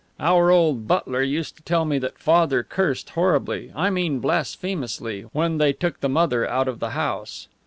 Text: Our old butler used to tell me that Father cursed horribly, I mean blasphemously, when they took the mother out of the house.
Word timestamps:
Our 0.19 0.49
old 0.49 0.87
butler 0.87 1.21
used 1.21 1.57
to 1.57 1.61
tell 1.61 1.85
me 1.85 1.99
that 1.99 2.17
Father 2.17 2.63
cursed 2.63 3.11
horribly, 3.11 3.71
I 3.75 3.91
mean 3.91 4.17
blasphemously, 4.17 5.25
when 5.31 5.59
they 5.59 5.73
took 5.73 5.99
the 5.99 6.09
mother 6.09 6.49
out 6.49 6.67
of 6.67 6.79
the 6.79 6.89
house. 6.97 7.47